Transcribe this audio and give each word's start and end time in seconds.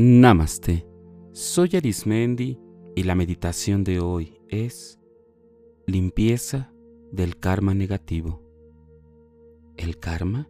Namaste. 0.00 0.86
Soy 1.32 1.70
Arismendi 1.74 2.56
y 2.94 3.02
la 3.02 3.16
meditación 3.16 3.82
de 3.82 3.98
hoy 3.98 4.40
es 4.46 5.00
limpieza 5.88 6.72
del 7.10 7.36
karma 7.36 7.74
negativo. 7.74 8.40
El 9.76 9.98
karma 9.98 10.48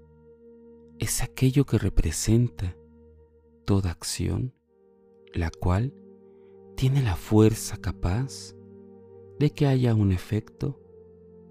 es 0.98 1.22
aquello 1.22 1.64
que 1.64 1.78
representa 1.78 2.76
toda 3.64 3.90
acción, 3.90 4.52
la 5.32 5.50
cual 5.50 5.94
tiene 6.76 7.00
la 7.00 7.16
fuerza 7.16 7.78
capaz 7.78 8.54
de 9.38 9.48
que 9.48 9.66
haya 9.66 9.94
un 9.94 10.12
efecto 10.12 10.78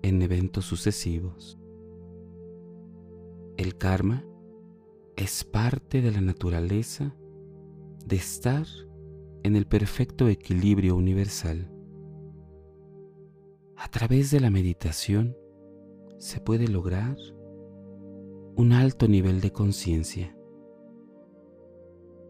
en 0.04 0.22
eventos 0.22 0.66
sucesivos. 0.66 1.58
El 3.58 3.76
karma 3.76 4.24
es 5.16 5.44
parte 5.44 6.04
de 6.04 6.12
la 6.12 6.22
naturaleza 6.22 7.16
de 8.08 8.16
estar 8.16 8.66
en 9.44 9.56
el 9.58 9.66
perfecto 9.66 10.30
equilibrio 10.30 10.96
universal. 10.96 11.70
A 13.76 13.90
través 13.90 14.32
de 14.32 14.40
la 14.40 14.50
meditación 14.50 15.36
se 16.18 16.40
puede 16.40 16.70
lograr 16.70 17.18
un 18.56 18.72
alto 18.72 19.08
nivel 19.08 19.42
de 19.42 19.52
conciencia 19.52 20.36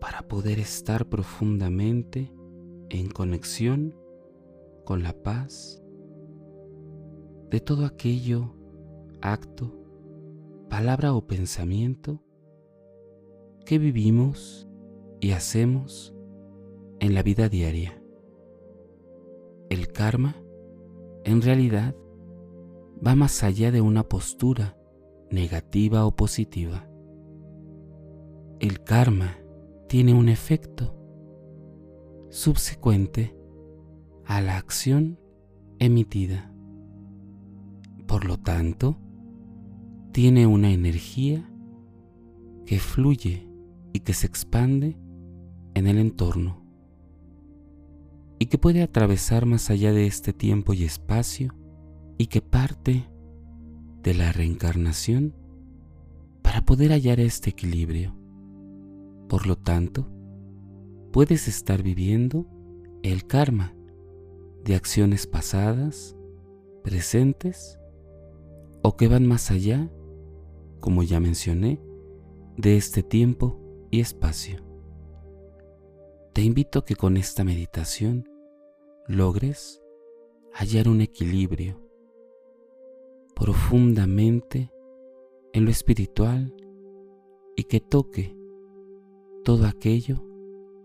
para 0.02 0.28
poder 0.28 0.60
estar 0.60 1.08
profundamente 1.08 2.34
en 2.90 3.10
conexión 3.10 3.96
con 4.84 5.04
la 5.04 5.14
paz 5.14 5.82
de 7.50 7.60
todo 7.60 7.86
aquello, 7.86 8.56
acto, 9.22 9.74
palabra 10.70 11.14
o 11.14 11.28
pensamiento 11.28 12.24
que 13.66 13.78
vivimos 13.78 14.67
y 15.20 15.32
hacemos 15.32 16.14
en 17.00 17.14
la 17.14 17.24
vida 17.24 17.50
diaria. 17.50 18.02
El 19.70 19.92
karma, 19.92 20.36
en 21.24 21.42
realidad, 21.42 21.96
va 23.06 23.16
más 23.16 23.44
allá 23.44 23.72
de 23.72 23.82
una 23.82 24.04
postura 24.04 24.78
negativa 25.30 26.06
o 26.06 26.16
positiva. 26.16 26.88
El 28.60 28.84
karma 28.84 29.38
tiene 29.88 30.14
un 30.14 30.30
efecto 30.30 30.96
subsecuente 32.30 33.36
a 34.26 34.42
la 34.42 34.58
acción 34.58 35.20
emitida. 35.80 36.52
Por 38.08 38.26
lo 38.26 38.38
tanto, 38.38 38.98
tiene 40.12 40.48
una 40.48 40.72
energía 40.72 41.50
que 42.66 42.80
fluye 42.80 43.48
y 43.94 44.00
que 44.00 44.14
se 44.14 44.28
expande 44.28 44.98
en 45.78 45.88
el 45.88 45.98
entorno 45.98 46.62
y 48.40 48.48
que 48.48 48.58
puede 48.58 48.84
atravesar 48.84 49.46
más 49.46 49.70
allá 49.70 49.92
de 49.92 50.06
este 50.06 50.34
tiempo 50.34 50.74
y 50.74 50.84
espacio 50.84 51.56
y 52.18 52.28
que 52.28 52.42
parte 52.42 53.10
de 54.04 54.14
la 54.14 54.32
reencarnación 54.32 55.34
para 56.42 56.64
poder 56.64 56.92
hallar 56.92 57.20
este 57.20 57.50
equilibrio. 57.50 58.16
Por 59.28 59.48
lo 59.48 59.58
tanto, 59.58 60.08
puedes 61.12 61.48
estar 61.48 61.84
viviendo 61.84 62.48
el 63.04 63.26
karma 63.26 63.74
de 64.64 64.76
acciones 64.76 65.28
pasadas, 65.28 66.16
presentes 66.84 67.80
o 68.84 68.96
que 68.96 69.08
van 69.08 69.26
más 69.26 69.52
allá, 69.52 69.90
como 70.80 71.04
ya 71.04 71.20
mencioné, 71.20 71.82
de 72.56 72.78
este 72.78 73.04
tiempo 73.04 73.60
y 73.92 74.00
espacio. 74.00 74.67
Te 76.38 76.44
invito 76.44 76.78
a 76.78 76.86
que 76.86 76.96
con 76.96 77.18
esta 77.18 77.44
meditación 77.44 78.30
logres 79.08 79.82
hallar 80.54 80.88
un 80.88 81.02
equilibrio 81.02 81.82
profundamente 83.34 84.72
en 85.54 85.66
lo 85.66 85.72
espiritual 85.72 86.54
y 87.56 87.64
que 87.64 87.80
toque 87.80 88.38
todo 89.44 89.66
aquello 89.66 90.24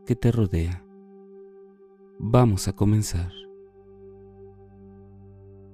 que 0.06 0.16
te 0.16 0.32
rodea. 0.32 0.86
Vamos 2.18 2.66
a 2.66 2.72
comenzar. 2.72 3.34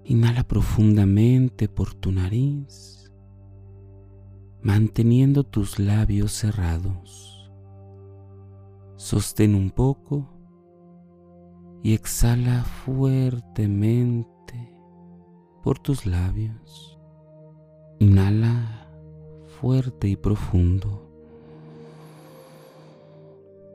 Inhala 0.03 0.43
profundamente 0.43 1.69
por 1.69 1.95
tu 1.95 2.10
nariz, 2.10 3.12
manteniendo 4.60 5.45
tus 5.45 5.78
labios 5.78 6.33
cerrados. 6.33 7.38
Sostén 8.98 9.54
un 9.54 9.70
poco 9.70 10.26
y 11.84 11.94
exhala 11.94 12.64
fuertemente 12.64 14.26
por 15.62 15.78
tus 15.78 16.04
labios. 16.04 16.98
Inhala 18.00 18.91
fuerte 19.60 20.09
y 20.09 20.16
profundo. 20.16 21.09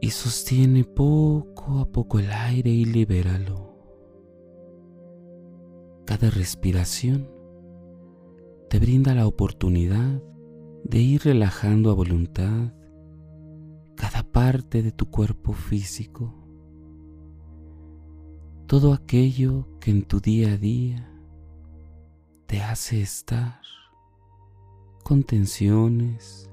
Y 0.01 0.09
sostiene 0.09 0.84
poco 0.84 1.79
a 1.79 1.85
poco 1.85 2.19
el 2.19 2.29
aire 2.29 2.72
y 2.72 2.84
libéralo. 2.84 3.78
Cada 6.03 6.31
respiración 6.31 7.29
te 8.69 8.78
brinda 8.78 9.16
la 9.16 9.25
oportunidad 9.25 10.22
de 10.84 11.00
ir 11.00 11.22
relajando 11.23 11.91
a 11.91 11.94
voluntad 11.94 12.73
parte 14.33 14.81
de 14.81 14.91
tu 14.91 15.11
cuerpo 15.11 15.53
físico, 15.53 16.33
todo 18.66 18.91
aquello 18.91 19.67
que 19.79 19.91
en 19.91 20.03
tu 20.03 20.19
día 20.19 20.53
a 20.53 20.57
día 20.57 21.07
te 22.47 22.59
hace 22.59 22.99
estar 22.99 23.61
con 25.03 25.23
tensiones 25.23 26.49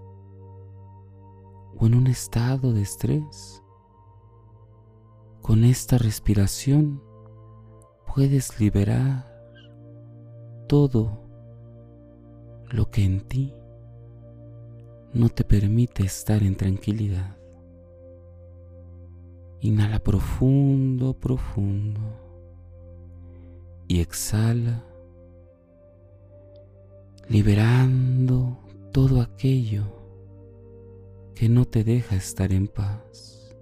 o 1.79 1.87
en 1.87 1.95
un 1.95 2.07
estado 2.07 2.75
de 2.75 2.83
estrés. 2.83 3.63
Con 5.41 5.65
esta 5.65 5.97
respiración 5.97 7.03
puedes 8.15 8.61
liberar 8.61 9.25
todo 10.69 11.25
lo 12.69 12.91
que 12.91 13.05
en 13.05 13.23
ti 13.23 13.55
no 15.15 15.31
te 15.31 15.45
permite 15.45 16.03
estar 16.05 16.43
en 16.43 16.57
tranquilidad. 16.57 17.40
Inhala 19.63 19.99
profundo, 19.99 21.13
profundo. 21.13 22.01
Y 23.87 24.01
exhala, 24.01 24.85
liberando 27.29 28.59
todo 28.93 29.21
aquello 29.21 29.85
que 31.35 31.49
no 31.49 31.67
te 31.67 31.85
deja 31.85 32.17
estar 32.17 32.53
en 32.53 32.69
paz. 32.69 33.55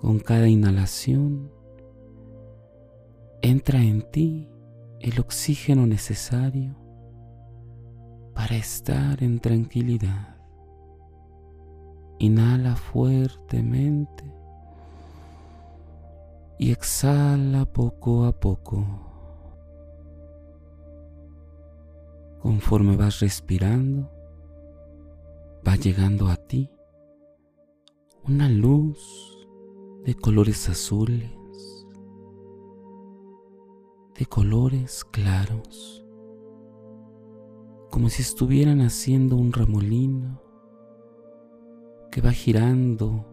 Con 0.00 0.18
cada 0.18 0.48
inhalación, 0.48 1.50
entra 3.42 3.82
en 3.82 4.02
ti 4.10 4.48
el 5.00 5.20
oxígeno 5.20 5.86
necesario 5.86 6.74
para 8.34 8.56
estar 8.56 9.22
en 9.22 9.40
tranquilidad. 9.40 10.36
Inhala 12.20 12.76
fuertemente 12.76 14.37
y 16.58 16.72
exhala 16.72 17.64
poco 17.64 18.24
a 18.24 18.32
poco. 18.32 18.84
Conforme 22.40 22.96
vas 22.96 23.20
respirando, 23.20 24.10
va 25.66 25.76
llegando 25.76 26.28
a 26.28 26.36
ti 26.36 26.70
una 28.26 28.48
luz 28.48 29.46
de 30.04 30.14
colores 30.14 30.68
azules, 30.68 31.30
de 34.18 34.26
colores 34.26 35.04
claros 35.04 36.04
como 37.90 38.10
si 38.10 38.22
estuvieran 38.22 38.80
haciendo 38.80 39.36
un 39.36 39.52
remolino 39.52 40.40
que 42.10 42.20
va 42.20 42.32
girando 42.32 43.26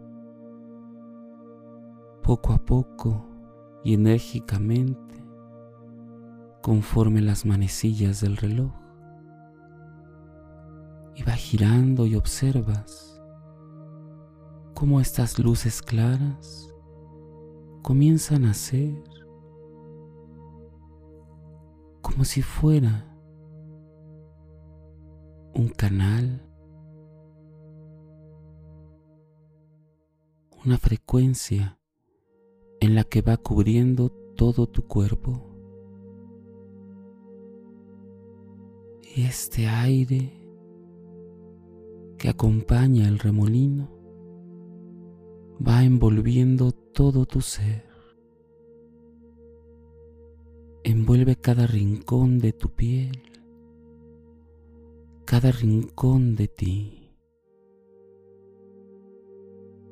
poco 2.26 2.54
a 2.54 2.58
poco 2.58 3.24
y 3.84 3.94
enérgicamente 3.94 5.24
conforme 6.64 7.22
las 7.22 7.46
manecillas 7.46 8.20
del 8.20 8.38
reloj. 8.38 8.72
Y 11.14 11.22
va 11.22 11.34
girando 11.34 12.08
y 12.08 12.16
observas 12.16 13.22
cómo 14.74 15.00
estas 15.02 15.38
luces 15.38 15.84
claras 15.84 16.74
comienzan 17.84 18.46
a 18.46 18.56
ser 18.56 19.04
como 22.02 22.26
si 22.26 22.42
fuera 22.42 23.06
un 25.54 25.70
canal 25.70 26.42
una 30.66 30.80
frecuencia 30.80 31.78
en 32.80 32.96
la 32.96 33.04
que 33.04 33.22
va 33.22 33.38
cubriendo 33.38 34.10
todo 34.36 34.68
tu 34.68 34.84
cuerpo. 34.88 35.42
Y 39.16 39.22
este 39.22 39.68
aire 39.68 40.32
que 42.18 42.30
acompaña 42.30 43.08
el 43.08 43.20
remolino 43.20 43.90
va 45.66 45.84
envolviendo 45.84 46.72
todo 46.72 47.26
tu 47.26 47.42
ser. 47.42 47.86
Envuelve 50.84 51.36
cada 51.36 51.66
rincón 51.66 52.40
de 52.40 52.54
tu 52.54 52.70
piel, 52.70 53.22
cada 55.26 55.52
rincón 55.52 56.36
de 56.36 56.48
ti. 56.48 57.12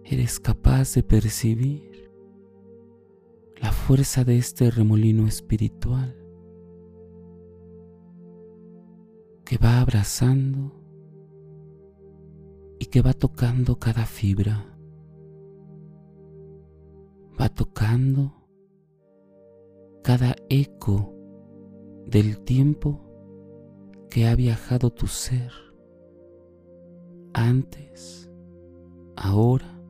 Eres 0.03 0.39
capaz 0.39 0.93
de 0.93 1.01
percibir 1.01 1.92
la 3.63 3.71
fuerza 3.71 4.25
de 4.25 4.37
este 4.37 4.69
remolino 4.71 5.25
espiritual 5.25 6.13
que 9.45 9.57
va 9.57 9.79
abrazando 9.79 10.73
y 12.77 12.87
que 12.87 13.01
va 13.01 13.13
tocando 13.13 13.79
cada 13.79 14.05
fibra, 14.05 14.65
va 17.39 17.47
tocando 17.47 18.33
cada 20.03 20.35
eco 20.49 21.15
del 22.05 22.39
tiempo 22.43 22.99
que 24.09 24.27
ha 24.27 24.35
viajado 24.35 24.91
tu 24.91 25.07
ser 25.07 25.53
antes, 27.33 28.29
ahora 29.15 29.81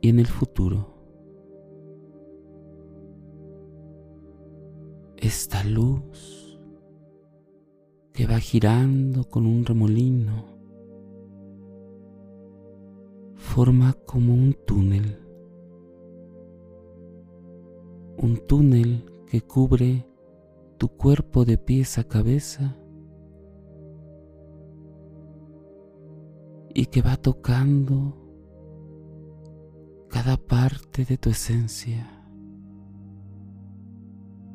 y 0.00 0.08
en 0.08 0.20
el 0.20 0.26
futuro. 0.26 1.01
Esta 5.22 5.62
luz 5.62 6.58
que 8.12 8.26
va 8.26 8.40
girando 8.40 9.22
con 9.28 9.46
un 9.46 9.64
remolino 9.64 10.44
forma 13.36 13.92
como 14.04 14.34
un 14.34 14.52
túnel 14.66 15.20
un 18.18 18.36
túnel 18.48 19.04
que 19.28 19.42
cubre 19.42 20.04
tu 20.76 20.88
cuerpo 20.88 21.44
de 21.44 21.56
pies 21.56 21.98
a 21.98 22.04
cabeza 22.04 22.76
y 26.74 26.86
que 26.86 27.00
va 27.00 27.16
tocando 27.16 28.16
cada 30.08 30.36
parte 30.36 31.04
de 31.04 31.16
tu 31.16 31.30
esencia. 31.30 32.21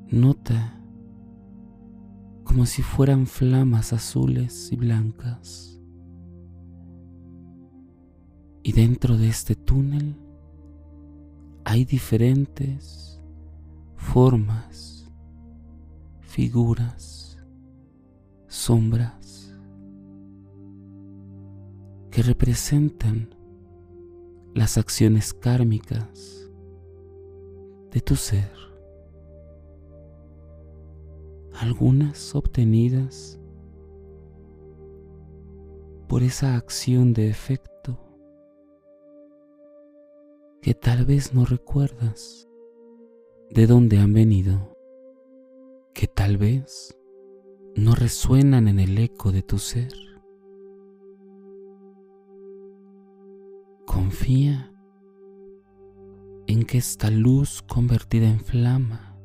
Nota 0.10 0.74
como 2.44 2.66
si 2.66 2.82
fueran 2.82 3.28
flamas 3.28 3.92
azules 3.92 4.72
y 4.72 4.78
blancas. 4.78 5.82
Y 8.64 8.72
dentro 8.72 9.18
de 9.18 9.28
este 9.28 9.56
túnel 9.56 10.16
hay 11.66 11.84
diferentes 11.84 13.22
formas, 13.98 15.12
figuras, 16.22 17.38
sombras 18.48 19.54
que 22.10 22.24
representan 22.24 23.36
las 24.56 24.78
acciones 24.78 25.34
kármicas 25.34 26.50
de 27.92 28.02
tu 28.02 28.16
ser, 28.16 28.67
algunas 31.60 32.36
obtenidas 32.36 33.40
por 36.08 36.24
esa 36.24 36.56
acción 36.56 37.14
de 37.14 37.30
efecto 37.30 38.00
que 40.62 40.74
tal 40.74 41.06
vez 41.06 41.34
no 41.34 41.46
recuerdas 41.46 42.48
de 43.50 43.66
dónde 43.66 43.98
han 43.98 44.14
venido, 44.14 44.78
que 45.94 46.08
tal 46.08 46.38
vez 46.38 46.96
no 47.76 47.96
resuenan 47.96 48.68
en 48.68 48.80
el 48.80 48.98
eco 48.98 49.32
de 49.32 49.42
tu 49.42 49.58
ser. 49.58 49.94
Confía 53.86 54.74
en 56.48 56.66
que 56.66 56.78
esta 56.78 57.10
luz 57.10 57.62
convertida 57.62 58.28
en 58.28 58.40
flama, 58.40 59.17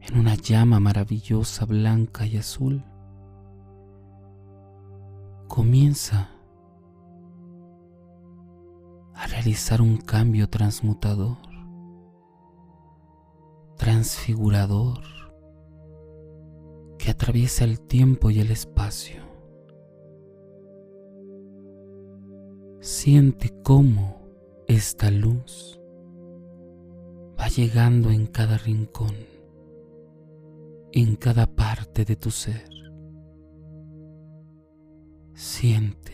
en 0.00 0.18
una 0.18 0.34
llama 0.34 0.80
maravillosa 0.80 1.64
blanca 1.64 2.26
y 2.26 2.36
azul, 2.36 2.84
comienza 5.48 6.30
a 9.14 9.26
realizar 9.26 9.82
un 9.82 9.98
cambio 9.98 10.48
transmutador 10.48 11.36
transfigurador 13.80 15.00
que 16.98 17.10
atraviesa 17.10 17.64
el 17.64 17.80
tiempo 17.80 18.28
y 18.28 18.38
el 18.40 18.50
espacio. 18.50 19.22
Siente 22.80 23.58
cómo 23.62 24.20
esta 24.68 25.10
luz 25.10 25.80
va 27.40 27.48
llegando 27.48 28.10
en 28.10 28.26
cada 28.26 28.58
rincón, 28.58 29.14
en 30.92 31.16
cada 31.16 31.46
parte 31.46 32.04
de 32.04 32.16
tu 32.16 32.30
ser. 32.30 32.68
Siente 35.34 36.12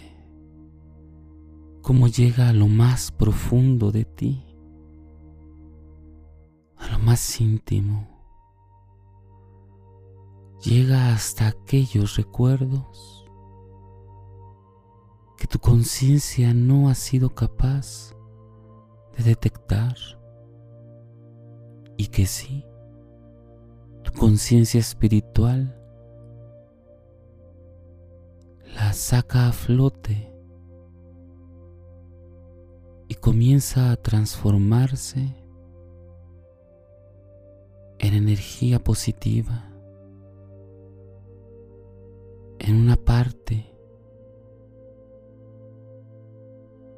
cómo 1.83 2.09
llega 2.09 2.49
a 2.49 2.53
lo 2.53 2.69
más 2.69 3.11
profundo 3.13 3.93
de 3.93 4.05
ti 4.05 4.47
más 6.99 7.41
íntimo. 7.41 8.09
Llega 10.63 11.13
hasta 11.15 11.47
aquellos 11.47 12.17
recuerdos 12.17 13.25
que 15.37 15.47
tu 15.47 15.59
conciencia 15.59 16.53
no 16.55 16.89
ha 16.89 16.95
sido 16.95 17.35
capaz 17.35 18.15
de 19.17 19.23
detectar 19.23 19.95
y 21.97 22.09
que 22.09 22.27
sí, 22.27 22.65
conciencia 24.17 24.81
espiritual 24.81 25.77
la 28.75 28.93
saca 28.93 29.49
a 29.49 29.53
flote 29.53 30.33
y 33.09 33.15
comienza 33.15 33.93
a 33.93 33.97
transformarse 33.97 35.35
en 37.99 38.15
energía 38.15 38.83
positiva, 38.83 39.71
en 42.59 42.77
una 42.77 42.97
parte 42.97 43.73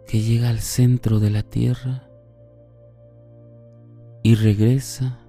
que 0.06 0.20
llega 0.20 0.48
al 0.48 0.60
centro 0.60 1.20
de 1.20 1.30
la 1.30 1.42
tierra 1.42 2.08
y 4.22 4.34
regresa 4.34 5.27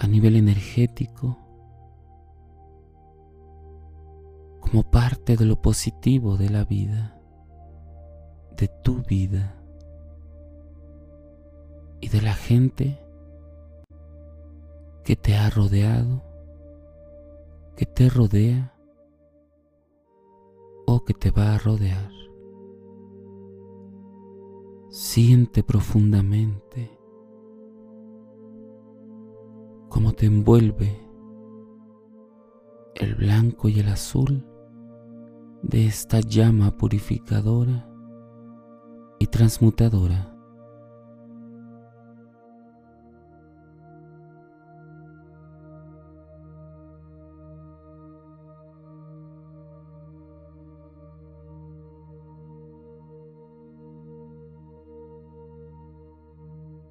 a 0.00 0.06
nivel 0.06 0.34
energético 0.36 1.36
como 4.60 4.90
parte 4.90 5.36
de 5.36 5.44
lo 5.44 5.60
positivo 5.60 6.38
de 6.38 6.48
la 6.48 6.64
vida, 6.64 7.20
de 8.56 8.68
tu 8.82 9.02
vida 9.02 9.62
y 12.00 12.08
de 12.08 12.22
la 12.22 12.32
gente 12.32 12.98
que 15.04 15.16
te 15.16 15.36
ha 15.36 15.50
rodeado, 15.50 16.22
que 17.76 17.84
te 17.84 18.08
rodea 18.08 18.72
o 20.86 21.04
que 21.04 21.12
te 21.12 21.30
va 21.30 21.54
a 21.54 21.58
rodear. 21.58 22.10
Siente 24.88 25.62
profundamente 25.62 26.99
cómo 30.00 30.14
te 30.14 30.24
envuelve 30.24 30.98
el 32.94 33.16
blanco 33.16 33.68
y 33.68 33.80
el 33.80 33.88
azul 33.88 34.46
de 35.62 35.84
esta 35.84 36.20
llama 36.20 36.74
purificadora 36.78 37.86
y 39.18 39.26
transmutadora. 39.26 40.34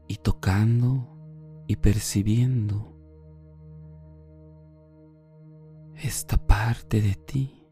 y 0.08 0.16
tocando 0.18 1.08
y 1.68 1.76
percibiendo 1.76 2.99
esta 6.02 6.38
parte 6.38 7.02
de 7.02 7.16
ti 7.16 7.68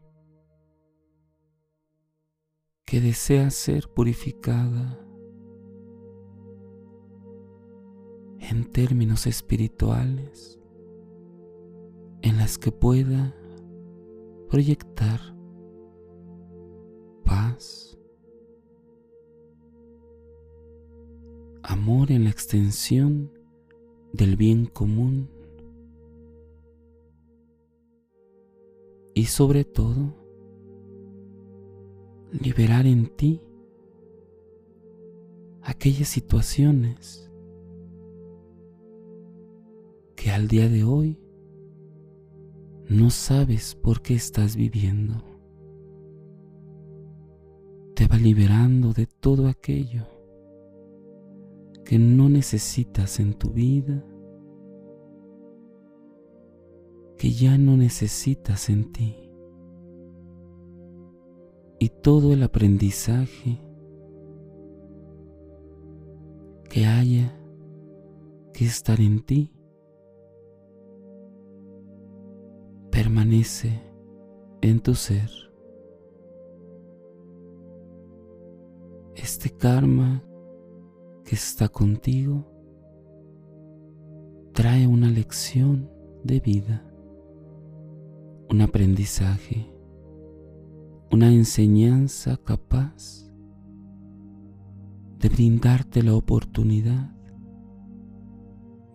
que 2.84 3.00
desea 3.00 3.50
ser 3.50 3.88
purificada 3.88 4.98
en 8.38 8.70
términos 8.70 9.26
espirituales 9.26 10.60
en 12.20 12.36
las 12.36 12.58
que 12.58 12.70
pueda 12.70 13.34
proyectar 14.50 15.20
paz, 17.24 17.98
amor 21.62 22.12
en 22.12 22.24
la 22.24 22.30
extensión 22.30 23.32
del 24.12 24.36
bien 24.36 24.66
común 24.66 25.37
y 29.18 29.24
sobre 29.24 29.64
todo 29.64 30.14
liberar 32.30 32.86
en 32.86 33.08
ti 33.16 33.42
aquellas 35.60 36.06
situaciones 36.06 37.28
que 40.14 40.30
al 40.30 40.46
día 40.46 40.68
de 40.68 40.84
hoy 40.84 41.18
no 42.88 43.10
sabes 43.10 43.74
por 43.74 44.02
qué 44.02 44.14
estás 44.14 44.54
viviendo. 44.54 45.24
Te 47.96 48.06
va 48.06 48.18
liberando 48.18 48.92
de 48.92 49.06
todo 49.06 49.48
aquello 49.48 50.06
que 51.84 51.98
no 51.98 52.28
necesitas 52.28 53.18
en 53.18 53.34
tu 53.34 53.50
vida 53.50 54.04
que 57.18 57.32
ya 57.32 57.58
no 57.58 57.76
necesitas 57.76 58.70
en 58.70 58.92
ti. 58.92 59.16
Y 61.80 61.88
todo 61.88 62.32
el 62.32 62.44
aprendizaje 62.44 63.60
que 66.70 66.86
haya 66.86 67.34
que 68.52 68.64
estar 68.64 69.00
en 69.00 69.20
ti 69.24 69.52
permanece 72.90 73.80
en 74.60 74.80
tu 74.80 74.94
ser. 74.94 75.30
Este 79.16 79.50
karma 79.50 80.22
que 81.24 81.34
está 81.34 81.68
contigo 81.68 82.46
trae 84.52 84.86
una 84.86 85.10
lección 85.10 85.90
de 86.22 86.40
vida 86.40 86.87
un 88.50 88.62
aprendizaje, 88.62 89.70
una 91.10 91.30
enseñanza 91.30 92.38
capaz 92.38 93.30
de 95.18 95.28
brindarte 95.28 96.02
la 96.02 96.14
oportunidad 96.14 97.14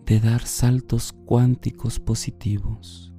de 0.05 0.19
dar 0.19 0.41
saltos 0.41 1.13
cuánticos 1.13 1.99
positivos, 1.99 3.13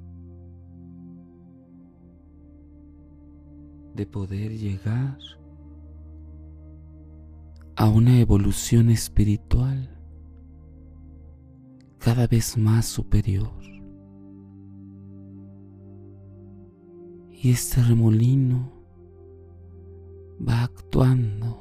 de 3.95 4.05
poder 4.05 4.57
llegar 4.57 5.17
a 7.77 7.87
una 7.89 8.19
evolución 8.19 8.89
espiritual 8.89 9.89
cada 11.97 12.27
vez 12.27 12.57
más 12.57 12.85
superior. 12.85 13.74
Y 17.41 17.51
este 17.51 17.81
remolino 17.81 18.71
va 20.47 20.63
actuando. 20.63 21.59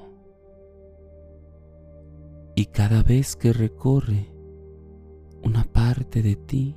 Y 2.54 2.66
cada 2.66 3.02
vez 3.02 3.36
que 3.36 3.52
recorre 3.52 4.32
una 5.42 5.64
parte 5.64 6.22
de 6.22 6.36
ti 6.36 6.76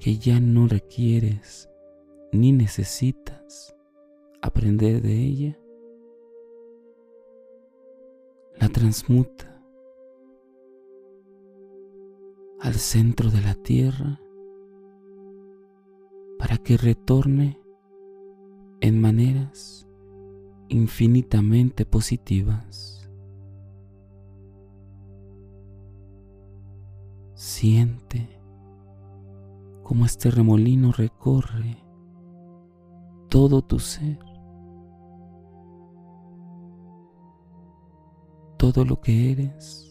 que 0.00 0.16
ya 0.16 0.40
no 0.40 0.66
requieres 0.66 1.70
ni 2.32 2.52
necesitas 2.52 3.76
aprender 4.42 5.00
de 5.02 5.14
ella, 5.14 5.58
la 8.58 8.68
transmuta 8.68 9.62
al 12.58 12.74
centro 12.74 13.30
de 13.30 13.40
la 13.40 13.54
tierra 13.54 14.20
que 16.64 16.76
retorne 16.76 17.58
en 18.80 19.00
maneras 19.00 19.88
infinitamente 20.68 21.84
positivas. 21.84 23.10
Siente 27.34 28.40
cómo 29.82 30.04
este 30.04 30.30
remolino 30.30 30.92
recorre 30.92 31.82
todo 33.28 33.62
tu 33.62 33.78
ser, 33.78 34.18
todo 38.56 38.84
lo 38.84 39.00
que 39.00 39.32
eres. 39.32 39.90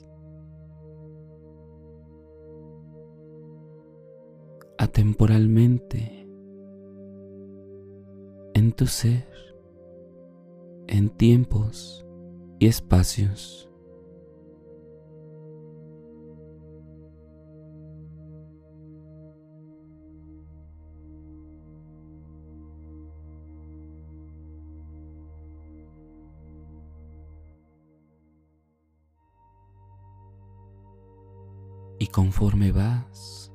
atemporalmente 4.79 6.18
en 6.18 6.18
tu 8.79 8.87
ser, 8.87 9.27
en 10.87 11.09
tiempos 11.09 12.05
y 12.59 12.67
espacios. 12.67 13.69
Y 31.99 32.07
conforme 32.07 32.71
vas 32.71 33.51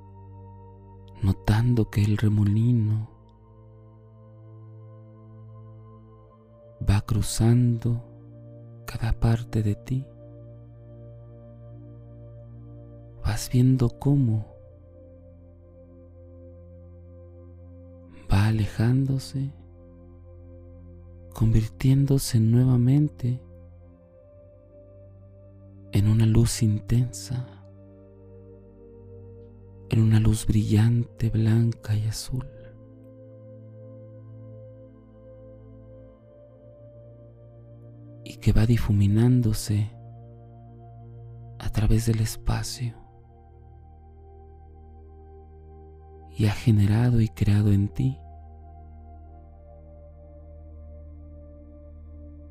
notando 1.23 1.89
que 1.89 2.03
el 2.03 2.19
remolino 2.19 3.14
cruzando 7.07 8.03
cada 8.87 9.13
parte 9.13 9.63
de 9.63 9.75
ti. 9.75 10.07
Vas 13.23 13.51
viendo 13.53 13.89
cómo 13.99 14.47
va 18.31 18.47
alejándose, 18.49 19.51
convirtiéndose 21.33 22.41
nuevamente 22.41 23.41
en 25.93 26.09
una 26.09 26.27
luz 26.27 26.63
intensa, 26.63 27.47
en 29.91 30.01
una 30.01 30.21
luz 30.21 30.47
brillante, 30.47 31.31
blanca 31.31 31.95
y 31.97 32.07
azul. 32.07 32.47
Que 38.45 38.53
va 38.53 38.67
difuminándose 38.67 39.91
a 41.59 41.71
través 41.71 42.05
del 42.05 42.21
espacio 42.21 42.95
y 46.37 46.45
ha 46.45 46.51
generado 46.51 47.23
y 47.23 47.29
creado 47.31 47.73
en 47.73 47.89
ti 47.89 48.19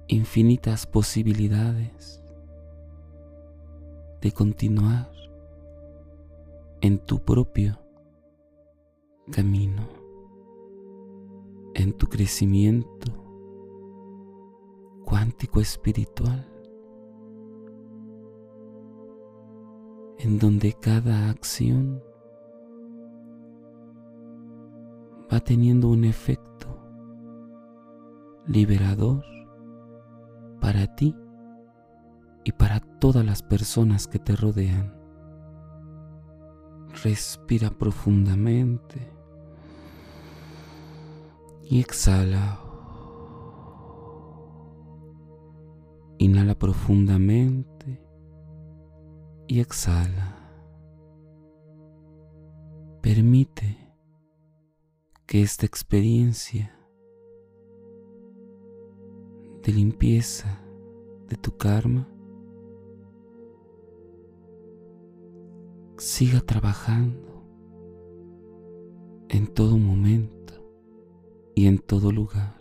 infinitas 0.08 0.88
posibilidades 0.88 2.26
de 4.20 4.32
continuar 4.32 5.12
en 6.82 6.98
tu 7.06 7.24
propio 7.24 7.80
camino, 9.32 9.88
en 11.76 11.94
tu 11.94 12.08
crecimiento 12.08 13.23
cuántico 15.06 15.60
espiritual, 15.60 16.48
en 20.20 20.40
donde 20.40 20.74
cada 20.74 21.30
acción 21.30 22.02
va 25.32 25.40
teniendo 25.40 25.90
un 25.90 26.06
efecto 26.06 26.68
liberador 28.46 29.24
para 30.60 30.96
ti 30.96 31.16
y 32.44 32.52
para 32.52 32.80
todas 32.80 33.26
las 33.26 33.42
personas 33.42 34.08
que 34.08 34.20
te 34.20 34.36
rodean. 34.36 34.94
Respira 37.04 37.70
profundamente 37.70 39.12
y 41.70 41.80
exhala. 41.80 42.73
Inhala 46.24 46.56
profundamente 46.56 48.02
y 49.46 49.60
exhala. 49.60 50.38
Permite 53.02 53.78
que 55.26 55.42
esta 55.42 55.66
experiencia 55.66 56.74
de 59.64 59.74
limpieza 59.74 60.62
de 61.28 61.36
tu 61.36 61.58
karma 61.58 62.08
siga 65.98 66.40
trabajando 66.40 67.44
en 69.28 69.48
todo 69.48 69.78
momento 69.78 70.54
y 71.54 71.68
en 71.68 71.80
todo 71.80 72.14
lugar. 72.14 72.56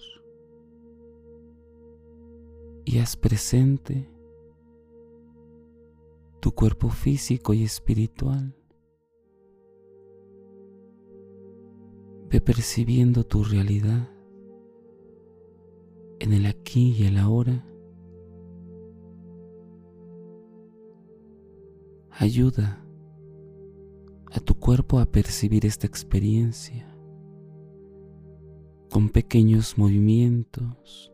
Y 2.85 2.99
haz 2.99 3.17
presente 3.17 4.09
tu 6.41 6.53
cuerpo 6.53 6.89
físico 6.89 7.55
y 7.55 7.63
espiritual. 7.63 8.57
Ve 12.29 12.41
percibiendo 12.41 13.25
tu 13.25 13.45
realidad 13.45 14.09
en 16.19 16.33
el 16.33 16.47
aquí 16.47 16.97
y 16.99 17.05
el 17.05 17.17
ahora. 17.19 17.65
Ayuda 22.11 22.85
a 24.33 24.41
tu 24.41 24.55
cuerpo 24.55 24.99
a 24.99 25.07
percibir 25.07 25.65
esta 25.67 25.87
experiencia 25.87 26.93
con 28.91 29.11
pequeños 29.11 29.79
movimientos 29.79 31.12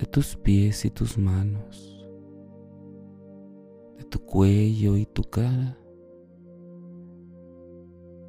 de 0.00 0.06
tus 0.06 0.34
pies 0.34 0.86
y 0.86 0.90
tus 0.90 1.18
manos, 1.18 2.08
de 3.98 4.04
tu 4.04 4.18
cuello 4.20 4.96
y 4.96 5.04
tu 5.04 5.24
cara. 5.24 5.76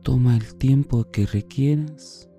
Toma 0.04 0.36
el 0.36 0.56
tiempo 0.56 1.06
que 1.12 1.25
requieras 1.25 2.30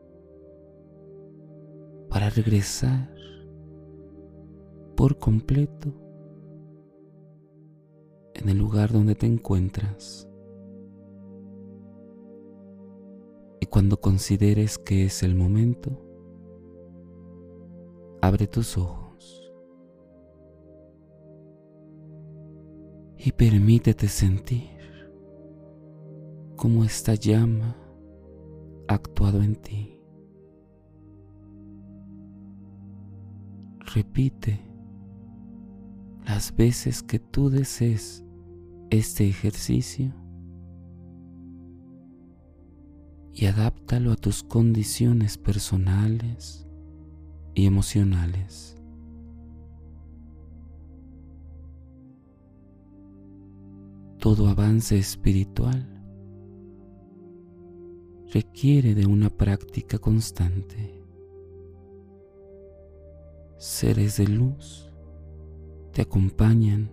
para 2.11 2.29
regresar 2.29 3.11
por 4.97 5.19
completo 5.19 5.95
en 8.35 8.51
el 8.51 8.59
lugar 8.59 8.93
donde 8.93 9.15
te 9.15 9.25
encuentras. 9.25 10.29
Y 13.61 13.67
cuando 13.67 13.99
consideres 13.99 14.77
que 14.77 15.07
es 15.07 15.23
el 15.23 15.35
momento, 15.35 15.99
abre 18.21 18.47
tus 18.47 18.77
ojos 18.77 19.12
y 23.25 23.31
permítete 23.31 24.09
sentir 24.09 24.69
cómo 26.57 26.85
esta 26.85 27.15
llama 27.15 27.77
ha 28.89 28.95
actuado 28.95 29.43
en 29.43 29.55
ti. 29.55 30.01
Repite 33.95 34.61
las 36.27 36.55
veces 36.57 37.03
que 37.03 37.21
tú 37.21 37.49
desees 37.49 38.25
este 38.91 39.29
ejercicio 39.29 40.13
y 43.33 43.47
adáptalo 43.47 44.13
a 44.13 44.17
tus 44.17 44.43
condiciones 44.43 45.39
personales 45.39 46.67
y 47.55 47.67
emocionales. 47.67 48.82
Todo 54.23 54.47
avance 54.47 54.97
espiritual 54.97 55.85
requiere 58.33 58.95
de 58.95 59.05
una 59.05 59.31
práctica 59.31 59.99
constante. 59.99 61.03
Seres 63.57 64.19
de 64.19 64.29
luz 64.29 64.93
te 65.91 66.03
acompañan 66.03 66.93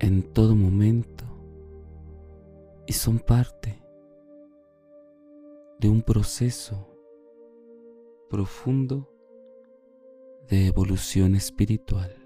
en 0.00 0.24
todo 0.24 0.56
momento 0.56 1.24
y 2.84 2.92
son 2.92 3.20
parte 3.20 3.80
de 5.78 5.88
un 5.88 6.02
proceso 6.02 6.98
profundo 8.28 9.08
de 10.48 10.66
evolución 10.66 11.36
espiritual. 11.36 12.25